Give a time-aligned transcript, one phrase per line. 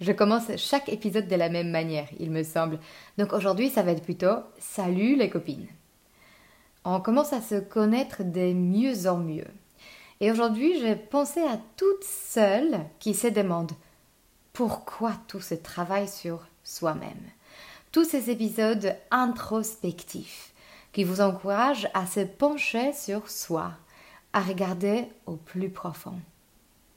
[0.00, 2.78] Je commence chaque épisode de la même manière, il me semble.
[3.18, 5.66] Donc aujourd'hui, ça va être plutôt Salut les copines.
[6.84, 9.48] On commence à se connaître de mieux en mieux.
[10.20, 13.72] Et aujourd'hui, j'ai pensé à toutes celles qui se demandent
[14.52, 17.30] pourquoi tout ce travail sur soi-même?
[17.92, 20.52] Tous ces épisodes introspectifs
[20.92, 23.72] qui vous encouragent à se pencher sur soi,
[24.32, 26.18] à regarder au plus profond.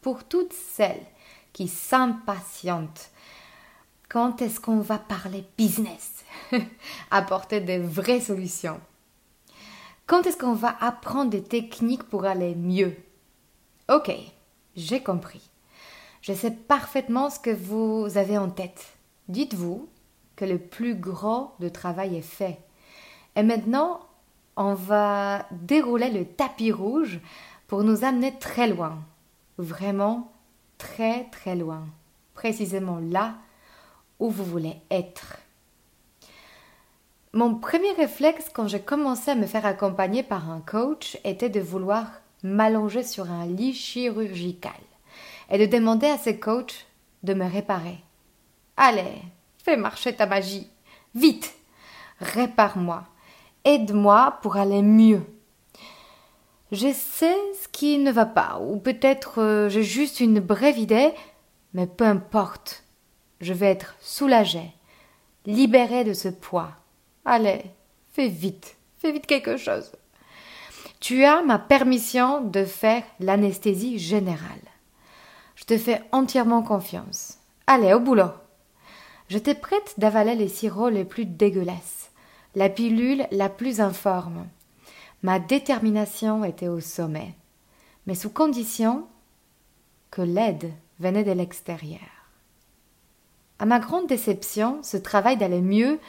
[0.02, 1.06] Pour toutes celles
[1.54, 3.12] qui s'impatientent
[4.10, 6.26] quand est-ce qu'on va parler business?
[7.12, 8.82] Apporter des vraies solutions.
[10.06, 12.98] Quand est-ce qu'on va apprendre des techniques pour aller mieux?
[13.90, 14.12] Ok,
[14.76, 15.50] j'ai compris.
[16.22, 18.98] Je sais parfaitement ce que vous avez en tête.
[19.30, 19.88] Dites-vous
[20.36, 22.60] que le plus gros de travail est fait.
[23.38, 24.02] Et maintenant,
[24.58, 27.22] on va dérouler le tapis rouge
[27.68, 29.00] pour nous amener très loin.
[29.58, 30.34] Vraiment
[30.82, 31.86] très très loin.
[32.34, 33.36] Précisément là
[34.20, 35.38] où vous voulez être.
[37.34, 41.60] Mon premier réflexe quand j'ai commencé à me faire accompagner par un coach était de
[41.60, 42.08] vouloir
[42.44, 44.82] m'allonger sur un lit chirurgical
[45.52, 46.86] et de demander à ce coach
[47.24, 48.00] de me réparer.
[48.76, 49.22] Allez,
[49.64, 50.68] fais marcher ta magie.
[51.14, 51.54] Vite,
[52.20, 53.04] répare-moi.
[53.64, 55.22] Aide-moi pour aller mieux.
[56.72, 61.12] Je sais ce qui ne va pas, ou peut-être euh, j'ai juste une brève idée,
[61.74, 62.86] mais peu importe.
[63.42, 64.72] Je vais être soulagée,
[65.46, 66.72] libérée de ce poids.
[67.26, 67.64] Allez,
[68.14, 69.92] fais vite, fais vite quelque chose.
[71.02, 74.62] Tu as ma permission de faire l'anesthésie générale.
[75.56, 77.40] Je te fais entièrement confiance.
[77.68, 78.32] Allez, au boulot.
[79.28, 82.12] J'étais prête d'avaler les sirops les plus dégueulasses,
[82.56, 84.46] la pilule la plus informe.
[85.24, 87.36] Ma détermination était au sommet,
[88.08, 89.06] mais sous condition
[90.10, 92.00] que l'aide venait de l'extérieur.
[93.60, 96.00] À ma grande déception, ce travail d'aller mieux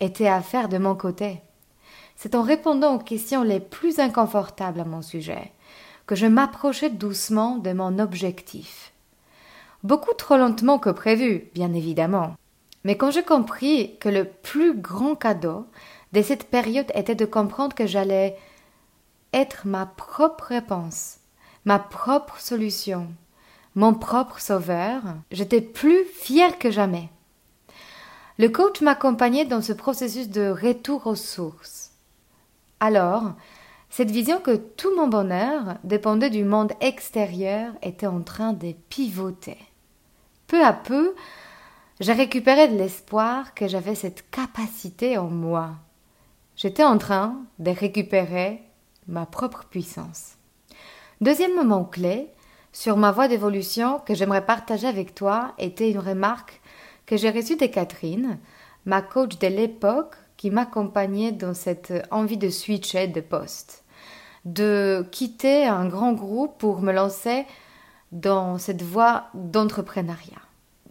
[0.00, 1.42] était à faire de mon côté
[2.22, 5.50] c'est en répondant aux questions les plus inconfortables à mon sujet
[6.06, 8.92] que je m'approchais doucement de mon objectif.
[9.82, 12.34] Beaucoup trop lentement que prévu, bien évidemment.
[12.84, 15.66] Mais quand j'ai compris que le plus grand cadeau
[16.12, 18.36] de cette période était de comprendre que j'allais
[19.32, 21.18] être ma propre réponse,
[21.64, 23.08] ma propre solution,
[23.74, 27.08] mon propre sauveur, j'étais plus fière que jamais.
[28.38, 31.92] Le coach m'accompagnait dans ce processus de retour aux sources.
[32.80, 33.32] Alors,
[33.88, 39.58] cette vision que tout mon bonheur dépendait du monde extérieur était en train de pivoter.
[40.46, 41.14] Peu à peu,
[42.00, 45.72] j'ai récupéré de l'espoir que j'avais cette capacité en moi.
[46.56, 48.62] J'étais en train de récupérer
[49.08, 50.36] ma propre puissance.
[51.20, 52.28] Deuxième moment clé
[52.72, 56.60] sur ma voie d'évolution que j'aimerais partager avec toi était une remarque
[57.06, 58.38] que j'ai reçue de Catherine,
[58.86, 63.84] ma coach de l'époque qui m'accompagnait dans cette envie de switcher de poste,
[64.44, 67.46] de quitter un grand groupe pour me lancer
[68.10, 70.42] dans cette voie d'entrepreneuriat.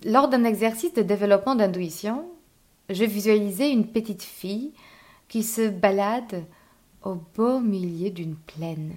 [0.05, 2.25] Lors d'un exercice de développement d'intuition,
[2.89, 4.73] j'ai visualisé une petite fille
[5.27, 6.45] qui se balade
[7.03, 8.95] au beau milieu d'une plaine.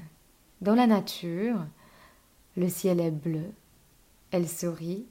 [0.60, 1.58] Dans la nature,
[2.56, 3.50] le ciel est bleu,
[4.30, 5.06] elle sourit,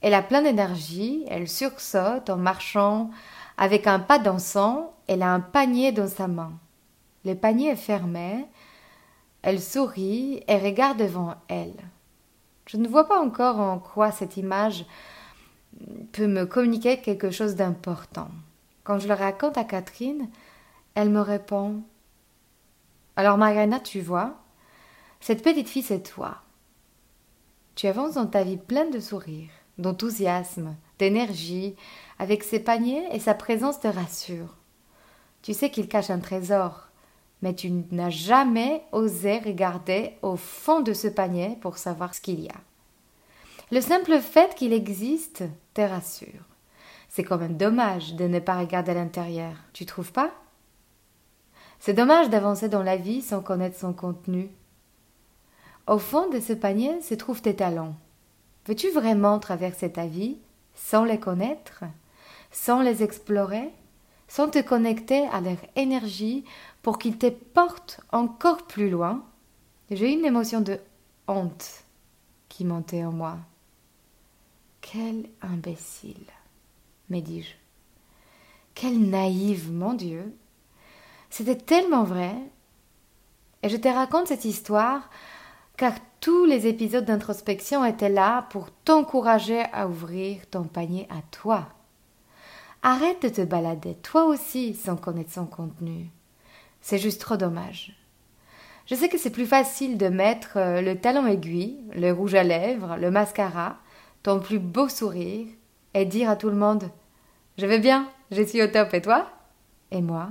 [0.00, 3.10] elle a plein d'énergie, elle sursaute en marchant
[3.56, 6.52] avec un pas dansant, elle a un panier dans sa main.
[7.24, 8.44] Le panier est fermé.
[9.42, 11.74] Elle sourit et regarde devant elle.
[12.66, 14.84] Je ne vois pas encore en quoi cette image
[16.12, 18.28] peut me communiquer quelque chose d'important.
[18.84, 20.28] Quand je le raconte à Catherine,
[20.94, 21.82] elle me répond
[23.16, 24.34] Alors, Mariana, tu vois,
[25.20, 26.42] cette petite fille, c'est toi.
[27.76, 31.76] Tu avances dans ta vie pleine de sourires, d'enthousiasme, d'énergie,
[32.18, 34.56] avec ses paniers et sa présence te rassure.
[35.42, 36.88] Tu sais qu'il cache un trésor,
[37.42, 42.40] mais tu n'as jamais osé regarder au fond de ce panier pour savoir ce qu'il
[42.40, 42.60] y a.
[43.70, 45.44] Le simple fait qu'il existe
[45.74, 46.44] te rassure.
[47.08, 50.30] C'est quand même dommage de ne pas regarder à l'intérieur, tu trouves pas?
[51.84, 54.48] C'est dommage d'avancer dans la vie sans connaître son contenu.
[55.86, 57.94] Au fond de ce panier se trouvent tes talents.
[58.66, 60.38] Veux-tu vraiment traverser ta vie
[60.74, 61.84] sans les connaître,
[62.50, 63.70] sans les explorer,
[64.28, 66.46] sans te connecter à leur énergie
[66.80, 69.22] pour qu'ils te portent encore plus loin?
[69.90, 70.80] J'ai une émotion de
[71.28, 71.84] honte
[72.48, 73.36] qui montait en moi.
[74.80, 76.32] Quel imbécile,
[77.10, 77.52] me dis-je.
[78.74, 80.34] Quelle naïve, mon Dieu.
[81.36, 82.32] C'était tellement vrai.
[83.64, 85.10] Et je te raconte cette histoire
[85.76, 91.66] car tous les épisodes d'introspection étaient là pour t'encourager à ouvrir ton panier à toi.
[92.84, 96.08] Arrête de te balader, toi aussi, sans connaître son contenu.
[96.80, 97.96] C'est juste trop dommage.
[98.86, 102.44] Je sais que c'est plus facile de mettre euh, le talon aiguille, le rouge à
[102.44, 103.78] lèvres, le mascara,
[104.22, 105.48] ton plus beau sourire,
[105.94, 106.92] et dire à tout le monde
[107.58, 109.26] Je vais bien, je suis au top, et toi?
[109.90, 110.28] Et moi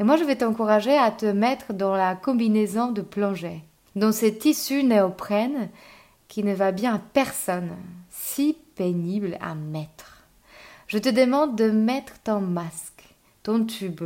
[0.00, 3.60] Et moi, je vais t'encourager à te mettre dans la combinaison de plongée
[3.96, 5.68] dans ce tissu néoprène
[6.26, 7.76] qui ne va bien à personne,
[8.08, 10.24] si pénible à mettre.
[10.86, 13.04] Je te demande de mettre ton masque,
[13.42, 14.04] ton tube,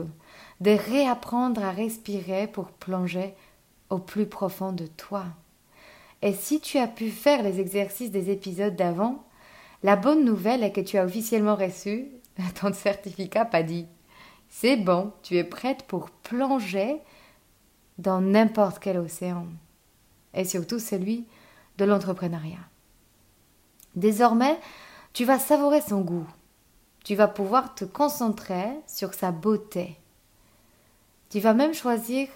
[0.61, 3.33] de réapprendre à respirer pour plonger
[3.89, 5.27] au plus profond de toi.
[6.23, 9.23] Et si tu as pu faire les exercices des épisodes d'avant,
[9.85, 12.09] la bonne nouvelle est que tu as officiellement reçu
[12.61, 13.87] ton certificat PADI.
[14.57, 17.03] C'est bon, tu es prête pour plonger
[17.99, 19.49] dans n'importe quel océan
[20.33, 21.27] et surtout celui
[21.77, 22.65] de l'entrepreneuriat.
[23.97, 24.57] Désormais,
[25.13, 26.29] tu vas savourer son goût.
[27.03, 29.99] Tu vas pouvoir te concentrer sur sa beauté.
[31.31, 32.29] Tu vas même choisir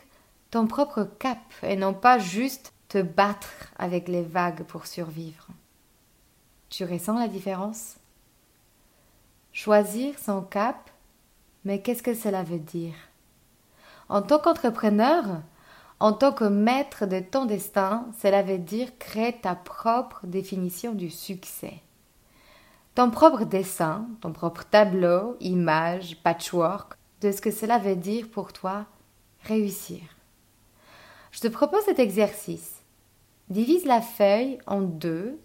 [0.51, 5.47] ton propre cap et non pas juste te battre avec les vagues pour survivre.
[6.69, 7.95] Tu ressens la différence?
[9.53, 10.91] Choisir son cap,
[11.65, 12.95] mais qu'est-ce que cela veut dire?
[14.09, 15.25] En tant qu'entrepreneur,
[16.01, 21.11] en tant que maître de ton destin, cela veut dire créer ta propre définition du
[21.11, 21.81] succès.
[22.95, 28.53] Ton propre dessin, ton propre tableau, image, patchwork, de ce que cela veut dire pour
[28.53, 28.87] toi
[29.43, 30.01] réussir.
[31.33, 32.83] Je te propose cet exercice.
[33.51, 35.39] Divise la feuille en deux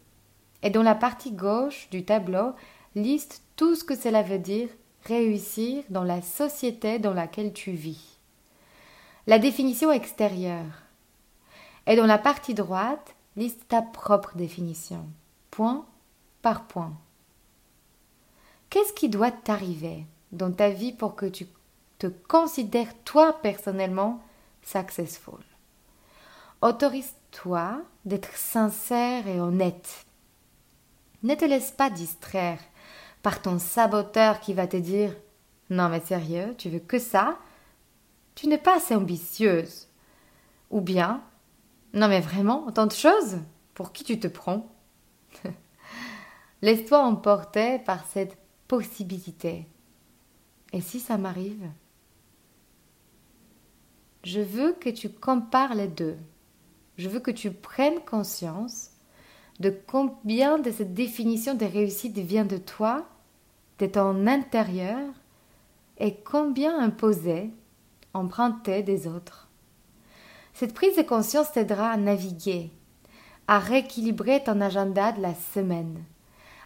[0.62, 2.54] et dans la partie gauche du tableau,
[2.96, 4.70] liste tout ce que cela veut dire
[5.06, 8.14] réussir dans la société dans laquelle tu vis
[9.28, 10.84] la définition extérieure.
[11.88, 15.06] Et dans la partie droite, liste ta propre définition,
[15.52, 15.86] point
[16.42, 16.94] par point.
[18.70, 21.48] Qu'est-ce qui doit t'arriver dans ta vie pour que tu
[22.00, 24.22] te considères toi personnellement
[24.64, 25.40] successful?
[26.62, 30.06] Autorise-toi d'être sincère et honnête.
[31.24, 32.60] Ne te laisse pas distraire
[33.24, 35.16] par ton saboteur qui va te dire
[35.72, 37.40] Non mais sérieux, tu veux que ça?
[38.36, 39.88] Tu n'es pas assez ambitieuse.
[40.70, 41.24] Ou bien,
[41.94, 43.40] non mais vraiment, tant de choses
[43.74, 44.68] Pour qui tu te prends?
[46.62, 48.38] Laisse-toi emporter par cette
[48.68, 49.68] possibilité.
[50.72, 51.70] Et si ça m'arrive?
[54.24, 56.18] Je veux que tu compares les deux.
[56.98, 58.92] Je veux que tu prennes conscience
[59.60, 63.06] de combien de cette définition de réussite vient de toi,
[63.84, 65.10] de ton intérieur,
[65.98, 67.50] et combien imposée
[68.14, 69.50] emprunté des autres.
[70.54, 72.72] Cette prise de conscience t'aidera à naviguer,
[73.48, 76.02] à rééquilibrer ton agenda de la semaine,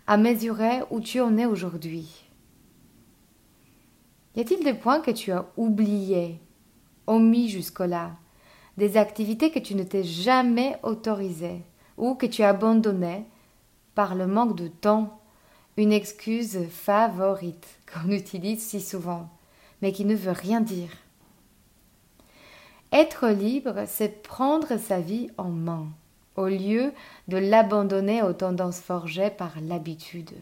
[0.05, 2.23] à mesurer où tu en es aujourd'hui.
[4.35, 6.39] Y a-t-il des points que tu as oubliés,
[7.07, 8.11] omis jusque-là,
[8.77, 11.63] des activités que tu ne t'es jamais autorisées
[11.97, 13.25] ou que tu as abandonnées
[13.95, 15.16] par le manque de temps,
[15.77, 19.29] une excuse favorite qu'on utilise si souvent,
[19.81, 20.89] mais qui ne veut rien dire.
[22.91, 25.87] Être libre, c'est prendre sa vie en main,
[26.35, 26.93] au lieu
[27.27, 30.33] de l'abandonner aux tendances forgées par l'habitude.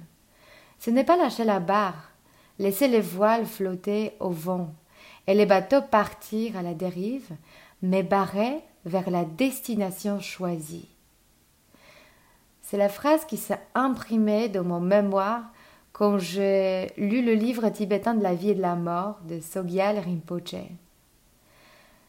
[0.80, 2.12] Ce n'est pas lâcher la barre,
[2.60, 4.74] laisser les voiles flotter au vent
[5.28, 7.30] et les bateaux partir à la dérive,
[7.82, 10.95] mais barrer vers la destination choisie.
[12.76, 15.44] C'est la phrase qui s'est imprimée dans mon mémoire
[15.94, 19.98] quand j'ai lu le livre tibétain de la vie et de la mort de Sogyal
[19.98, 20.58] Rinpoche.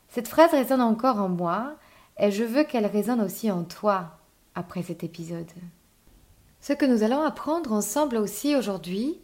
[0.09, 1.77] Cette phrase résonne encore en moi
[2.19, 4.19] et je veux qu'elle résonne aussi en toi
[4.57, 5.53] après cet épisode.
[6.61, 9.21] Ce que nous allons apprendre ensemble aussi aujourd'hui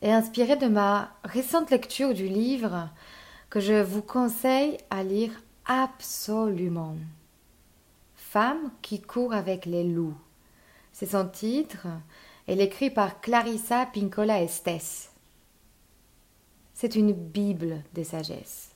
[0.00, 2.90] est inspiré de ma récente lecture du livre
[3.50, 5.30] que je vous conseille à lire
[5.64, 6.96] absolument.
[8.16, 10.16] Femme qui court avec les loups.
[10.92, 11.86] C'est son titre.
[12.46, 15.10] Elle est écrit par Clarissa Pincola Estes.
[16.74, 18.70] C'est une Bible de sagesse,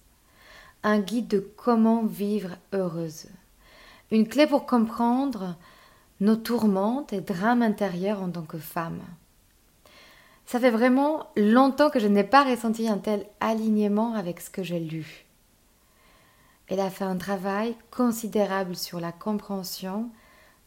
[0.82, 3.26] un guide de comment vivre heureuse,
[4.12, 5.56] une clé pour comprendre
[6.20, 9.02] nos tourmentes et drames intérieurs en tant que femme.
[10.46, 14.62] Ça fait vraiment longtemps que je n'ai pas ressenti un tel alignement avec ce que
[14.62, 15.26] j'ai lu.
[16.68, 20.10] Elle a fait un travail considérable sur la compréhension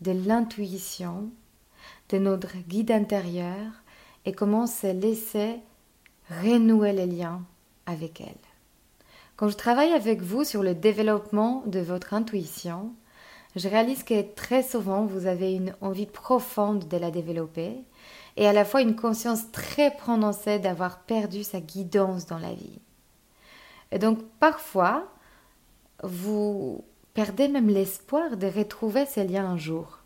[0.02, 1.30] de l'intuition,
[2.10, 3.72] de notre guide intérieur
[4.26, 5.60] et comment se laisser
[6.44, 7.44] renouer les liens
[7.86, 8.28] avec elle.
[9.36, 12.94] Quand je travaille avec vous sur le développement de votre intuition,
[13.56, 17.78] je réalise que très souvent vous avez une envie profonde de la développer
[18.38, 22.80] et à la fois une conscience très prononcée d'avoir perdu sa guidance dans la vie.
[23.92, 25.08] Et donc parfois,
[26.04, 29.99] vous perdez même l'espoir de retrouver ces liens un jour.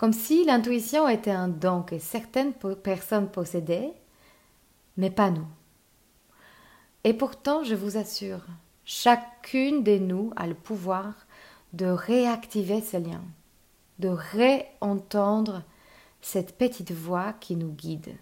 [0.00, 3.92] Comme si l'intuition était un don que certaines personnes possédaient,
[4.96, 5.46] mais pas nous.
[7.04, 8.40] Et pourtant, je vous assure,
[8.86, 11.12] chacune de nous a le pouvoir
[11.74, 13.24] de réactiver ces liens,
[13.98, 15.64] de réentendre
[16.22, 18.16] cette petite voix qui nous guide.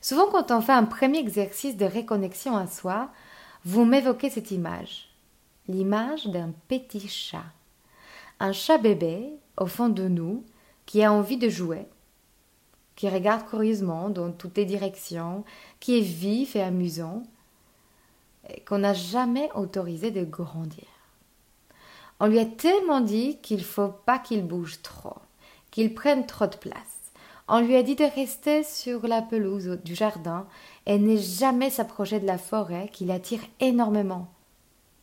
[0.00, 3.10] Souvent quand on fait un premier exercice de reconnexion à soi,
[3.64, 5.08] vous m'évoquez cette image,
[5.66, 7.42] l'image d'un petit chat,
[8.42, 10.44] un chat bébé au fond de nous
[10.84, 11.86] qui a envie de jouer,
[12.96, 15.44] qui regarde curieusement dans toutes les directions,
[15.80, 17.22] qui est vif et amusant,
[18.66, 20.84] qu'on n'a jamais autorisé de grandir.
[22.20, 25.16] On lui a tellement dit qu'il faut pas qu'il bouge trop
[25.72, 26.74] qu'il prenne trop de place.
[27.48, 30.46] On lui a dit de rester sur la pelouse du jardin
[30.86, 34.28] et ne jamais s'approcher de la forêt qui l'attire énormément,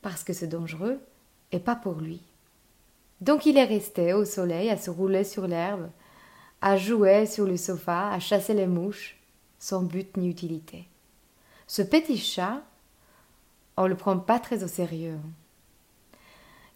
[0.02, 1.00] parce que c'est dangereux
[1.52, 2.22] et pas pour lui.
[3.22, 5.90] Donc il est resté au soleil à se rouler sur l'herbe,
[6.62, 9.18] à jouer sur le sofa, à chasser les mouches,
[9.60, 10.88] sans but ni utilité.
[11.68, 12.62] Ce petit chat,
[13.78, 15.20] on le prend pas très au sérieux.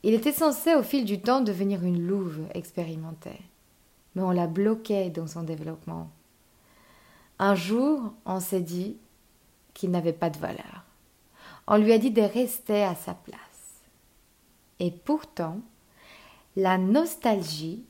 [0.03, 3.39] Il était censé au fil du temps devenir une louve expérimentée
[4.15, 6.09] mais on l'a bloqué dans son développement.
[7.39, 8.97] Un jour, on s'est dit
[9.73, 10.83] qu'il n'avait pas de valeur.
[11.67, 13.37] On lui a dit de rester à sa place.
[14.79, 15.59] Et pourtant,
[16.55, 17.85] la nostalgie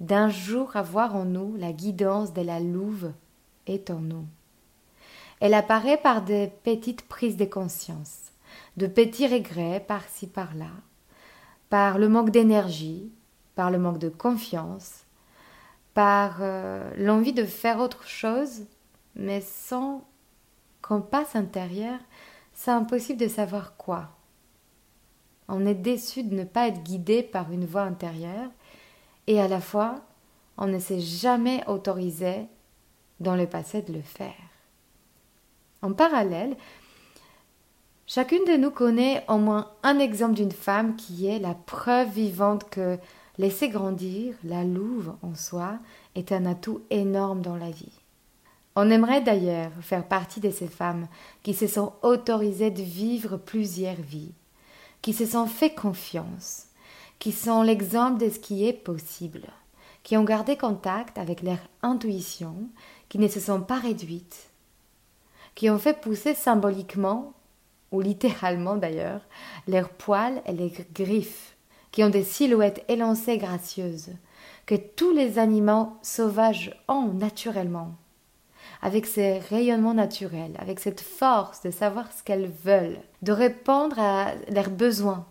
[0.00, 3.12] d'un jour avoir en nous la guidance de la louve
[3.66, 4.26] est en nous.
[5.40, 8.32] Elle apparaît par de petites prises de conscience,
[8.76, 10.70] de petits regrets par-ci par-là,
[11.70, 13.12] par le manque d'énergie,
[13.54, 15.04] par le manque de confiance,
[15.92, 18.66] par euh, l'envie de faire autre chose,
[19.14, 20.04] mais sans
[21.10, 21.98] passe intérieur,
[22.52, 24.10] c'est impossible de savoir quoi.
[25.48, 28.50] On est déçu de ne pas être guidé par une voix intérieure,
[29.26, 29.96] et à la fois,
[30.56, 32.46] on ne s'est jamais autorisé
[33.20, 34.34] dans le passé de le faire.
[35.82, 36.56] En parallèle,
[38.06, 42.68] chacune de nous connaît au moins un exemple d'une femme qui est la preuve vivante
[42.70, 42.98] que
[43.36, 45.78] Laisser grandir la louve en soi
[46.14, 48.00] est un atout énorme dans la vie.
[48.76, 51.08] On aimerait d'ailleurs faire partie de ces femmes
[51.42, 54.32] qui se sont autorisées de vivre plusieurs vies,
[55.04, 56.68] qui se sont fait confiance,
[57.18, 59.42] qui sont l'exemple de ce qui est possible,
[60.02, 62.54] qui ont gardé contact avec leur intuition,
[63.10, 64.48] qui ne se sont pas réduites,
[65.54, 67.34] qui ont fait pousser symboliquement,
[67.92, 69.20] ou littéralement d'ailleurs,
[69.68, 71.54] leurs poils et leurs griffes
[71.92, 74.08] qui ont des silhouettes élancées gracieuses,
[74.64, 77.92] que tous les animaux sauvages ont naturellement,
[78.84, 84.34] avec ces rayonnements naturels, avec cette force de savoir ce qu'elles veulent, de répondre à
[84.50, 85.26] leurs besoins,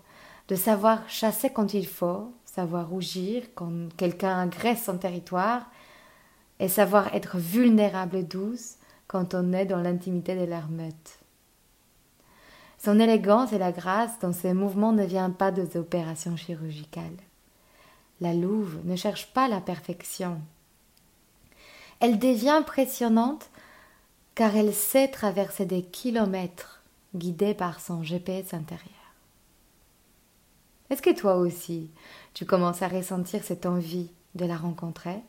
[0.47, 5.69] de savoir chasser quand il faut, savoir rougir quand quelqu'un agresse son territoire,
[6.59, 11.19] et savoir être vulnérable et douce quand on est dans l'intimité de leur meute.
[12.83, 17.21] Son élégance et la grâce dans ses mouvements ne vient pas des opérations chirurgicales.
[18.19, 20.41] La louve ne cherche pas la perfection.
[22.03, 23.49] Elle devient impressionnante
[24.35, 26.81] car elle sait traverser des kilomètres
[27.15, 28.91] guidée par son GPS intérieur.
[30.89, 31.89] Est-ce que toi aussi,
[32.33, 35.21] tu commences à ressentir cette envie de la rencontrer?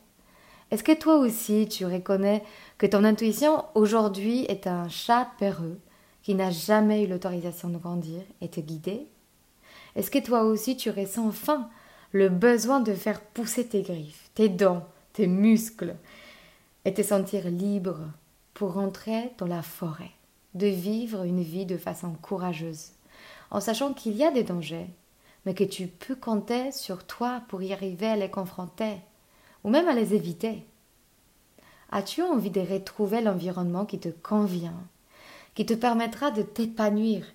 [0.69, 2.43] Est-ce que toi aussi, tu reconnais
[2.77, 5.79] que ton intuition aujourd'hui est un chat peureux
[6.23, 9.07] qui n'a jamais eu l'autorisation de grandir et te guider?
[9.95, 11.69] Est-ce que toi aussi tu ressens enfin
[12.11, 15.95] le besoin de faire pousser tes griffes, tes dents, tes muscles
[16.85, 17.97] et te sentir libre
[18.53, 20.11] pour rentrer dans la forêt,
[20.53, 22.91] de vivre une vie de façon courageuse,
[23.51, 24.87] en sachant qu'il y a des dangers,
[25.45, 28.97] mais que tu peux compter sur toi pour y arriver à les confronter,
[29.63, 30.63] ou même à les éviter.
[31.91, 34.79] As-tu envie de retrouver l'environnement qui te convient,
[35.53, 37.25] qui te permettra de t'épanouir?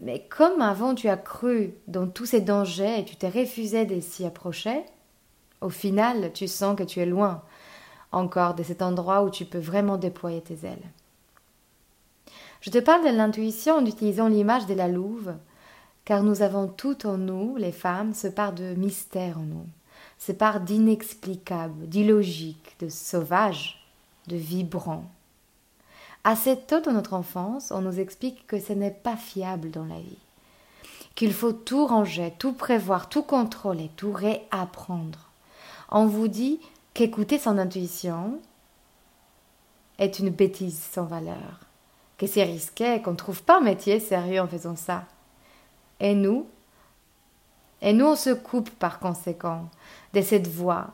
[0.00, 4.00] Mais comme avant tu as cru dans tous ces dangers et tu t'es refusé de
[4.00, 4.84] s'y approcher,
[5.60, 7.42] au final tu sens que tu es loin
[8.12, 10.90] encore de cet endroit où tu peux vraiment déployer tes ailes.
[12.60, 15.34] Je te parle de l'intuition en utilisant l'image de la louve,
[16.04, 19.66] car nous avons tout en nous, les femmes, ce part de mystère en nous,
[20.18, 23.86] ce part d'inexplicable, d'illogique, de sauvage,
[24.26, 25.04] de vibrant.
[26.24, 30.00] Assez tôt dans notre enfance, on nous explique que ce n'est pas fiable dans la
[30.00, 30.18] vie,
[31.14, 35.30] qu'il faut tout ranger, tout prévoir, tout contrôler, tout réapprendre.
[35.90, 36.60] On vous dit
[36.98, 38.40] qu'écouter son intuition
[40.00, 41.60] est une bêtise sans valeur,
[42.16, 45.04] que c'est risqué, qu'on ne trouve pas un métier sérieux en faisant ça.
[46.00, 46.48] Et nous
[47.82, 49.68] Et nous, on se coupe par conséquent
[50.12, 50.88] de cette voix,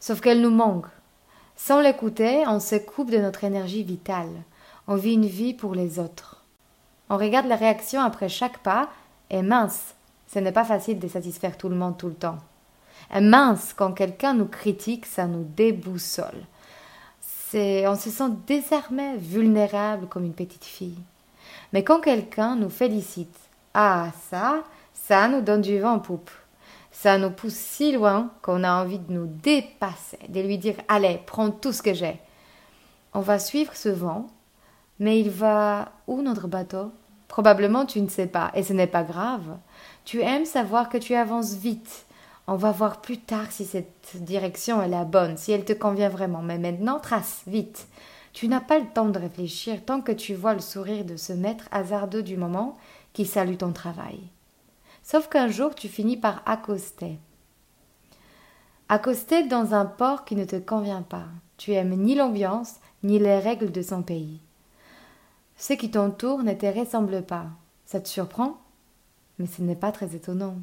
[0.00, 0.86] sauf qu'elle nous manque.
[1.56, 4.32] Sans l'écouter, on se coupe de notre énergie vitale.
[4.86, 6.42] On vit une vie pour les autres.
[7.10, 8.88] On regarde la réaction après chaque pas,
[9.28, 9.94] et mince,
[10.26, 12.38] ce n'est pas facile de satisfaire tout le monde tout le temps
[13.20, 16.44] mince, quand quelqu'un nous critique, ça nous déboussole.
[17.20, 20.98] C'est, on se sent désarmé, vulnérable comme une petite fille.
[21.72, 23.36] Mais quand quelqu'un nous félicite,
[23.74, 26.30] ah ça, ça nous donne du vent en poupe.
[26.90, 31.20] Ça nous pousse si loin qu'on a envie de nous dépasser, de lui dire allez,
[31.26, 32.20] prends tout ce que j'ai.
[33.14, 34.26] On va suivre ce vent,
[34.98, 36.90] mais il va où notre bateau?
[37.28, 39.56] Probablement tu ne sais pas, et ce n'est pas grave.
[40.04, 42.06] Tu aimes savoir que tu avances vite,
[42.48, 46.08] on va voir plus tard si cette direction est la bonne, si elle te convient
[46.08, 46.40] vraiment.
[46.40, 47.86] Mais maintenant, trace, vite.
[48.32, 51.34] Tu n'as pas le temps de réfléchir tant que tu vois le sourire de ce
[51.34, 52.78] maître hasardeux du moment
[53.12, 54.18] qui salue ton travail.
[55.02, 57.18] Sauf qu'un jour, tu finis par accoster.
[58.88, 61.26] Accoster dans un port qui ne te convient pas.
[61.58, 64.40] Tu aimes ni l'ambiance, ni les règles de son pays.
[65.58, 67.46] Ce qui t'entoure ne te ressemble pas.
[67.84, 68.56] Ça te surprend?
[69.38, 70.56] Mais ce n'est pas très étonnant.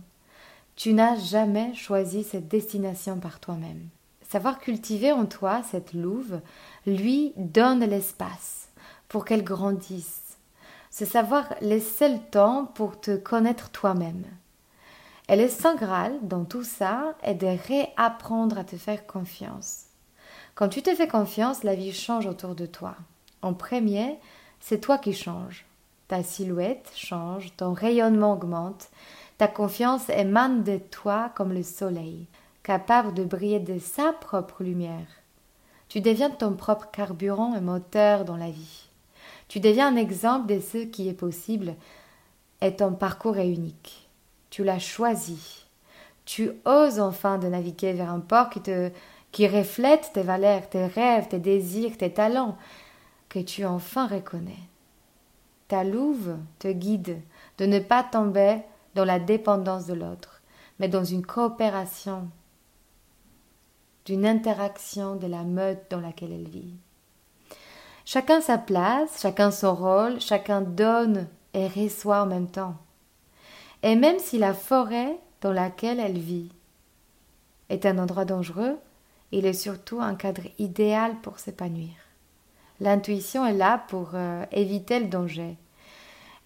[0.76, 3.88] Tu n'as jamais choisi cette destination par toi-même.
[4.30, 6.42] Savoir cultiver en toi cette louve
[6.86, 8.68] lui donne l'espace
[9.08, 10.38] pour qu'elle grandisse.
[10.92, 14.26] Ce savoir laisser le temps pour te connaître toi-même.
[15.30, 19.86] Et le Saint Graal dans tout ça est de réapprendre à te faire confiance.
[20.56, 22.96] Quand tu te fais confiance, la vie change autour de toi.
[23.42, 24.20] En premier,
[24.60, 25.66] c'est toi qui changes.
[26.08, 28.90] Ta silhouette change, ton rayonnement augmente,
[29.38, 32.28] ta confiance émane de toi comme le soleil,
[32.64, 35.08] capable de briller de sa propre lumière.
[35.90, 38.90] Tu deviens ton propre carburant et moteur dans la vie.
[39.48, 41.76] Tu deviens un exemple de ce qui est possible
[42.62, 44.10] et ton parcours est unique.
[44.50, 45.66] Tu l'as choisi.
[46.26, 48.92] Tu oses enfin de naviguer vers un port qui te
[49.32, 52.58] qui reflète tes valeurs, tes rêves, tes désirs, tes talents,
[53.28, 54.64] que tu enfin reconnais.
[55.68, 57.20] Ta louve te guide
[57.58, 58.60] de ne pas tomber
[58.96, 60.42] dans la dépendance de l'autre,
[60.80, 62.30] mais dans une coopération,
[64.06, 66.76] d'une interaction de la meute dans laquelle elle vit.
[68.06, 72.76] Chacun sa place, chacun son rôle, chacun donne et reçoit en même temps.
[73.84, 76.52] Et même si la forêt dans laquelle elle vit
[77.70, 78.78] est un endroit dangereux,
[79.32, 81.94] il est surtout un cadre idéal pour s'épanouir.
[82.80, 85.58] L'intuition est là pour euh, éviter le danger,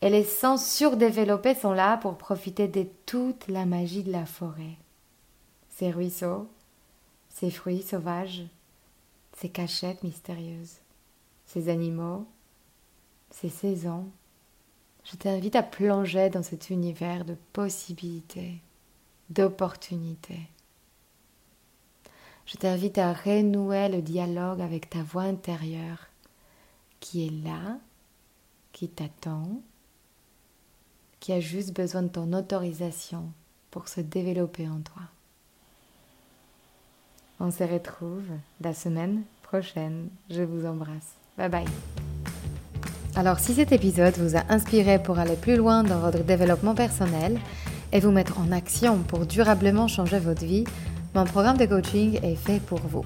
[0.01, 4.77] et les sens surdéveloppés sont là pour profiter de toute la magie de la forêt.
[5.69, 6.47] Ces ruisseaux,
[7.29, 8.43] ces fruits sauvages,
[9.37, 10.77] ces cachettes mystérieuses,
[11.45, 12.25] ces animaux,
[13.31, 14.07] ces saisons.
[15.03, 18.55] Je t'invite à plonger dans cet univers de possibilités,
[19.29, 20.47] d'opportunités.
[22.45, 26.07] Je t'invite à renouer le dialogue avec ta voix intérieure
[26.99, 27.77] qui est là,
[28.71, 29.61] qui t'attend
[31.19, 33.25] qui a juste besoin de ton autorisation
[33.71, 35.03] pour se développer en toi.
[37.39, 38.23] On se retrouve
[38.61, 40.09] la semaine prochaine.
[40.29, 41.15] Je vous embrasse.
[41.37, 41.65] Bye bye.
[43.15, 47.39] Alors si cet épisode vous a inspiré pour aller plus loin dans votre développement personnel
[47.91, 50.65] et vous mettre en action pour durablement changer votre vie,
[51.15, 53.05] mon programme de coaching est fait pour vous.